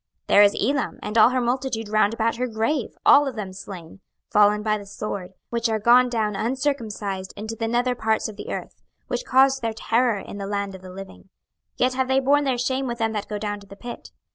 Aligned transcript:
26:032:024 0.27 0.27
There 0.29 0.41
is 0.41 0.55
Elam 0.59 0.99
and 1.03 1.15
all 1.19 1.29
her 1.29 1.39
multitude 1.41 1.87
round 1.87 2.11
about 2.11 2.37
her 2.37 2.47
grave, 2.47 2.95
all 3.05 3.27
of 3.27 3.35
them 3.35 3.53
slain, 3.53 3.99
fallen 4.31 4.63
by 4.63 4.75
the 4.79 4.85
sword, 4.87 5.33
which 5.51 5.69
are 5.69 5.77
gone 5.77 6.09
down 6.09 6.35
uncircumcised 6.35 7.31
into 7.37 7.55
the 7.55 7.67
nether 7.67 7.93
parts 7.93 8.27
of 8.27 8.35
the 8.35 8.49
earth, 8.51 8.81
which 9.09 9.25
caused 9.25 9.61
their 9.61 9.73
terror 9.73 10.17
in 10.17 10.39
the 10.39 10.47
land 10.47 10.73
of 10.73 10.81
the 10.81 10.89
living; 10.89 11.29
yet 11.77 11.93
have 11.93 12.07
they 12.07 12.19
borne 12.19 12.45
their 12.45 12.57
shame 12.57 12.87
with 12.87 12.97
them 12.97 13.11
that 13.13 13.29
go 13.29 13.37
down 13.37 13.59
to 13.59 13.67
the 13.67 13.75
pit. 13.75 14.09